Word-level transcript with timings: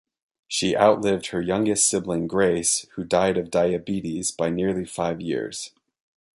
She 0.47 0.75
outlived 0.75 1.27
her 1.27 1.41
youngest 1.43 1.85
sibling, 1.87 2.25
Grace, 2.25 2.87
who 2.95 3.03
died 3.03 3.37
of 3.37 3.51
diabetes, 3.51 4.31
by 4.31 4.49
nearly 4.49 4.83
five 4.83 5.21
years. 5.21 5.73